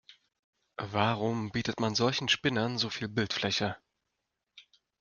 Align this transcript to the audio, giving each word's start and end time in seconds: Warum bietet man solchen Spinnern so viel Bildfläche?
Warum 0.95 1.51
bietet 1.51 1.79
man 1.79 1.93
solchen 1.93 2.27
Spinnern 2.27 2.79
so 2.79 2.89
viel 2.89 3.07
Bildfläche? 3.07 3.77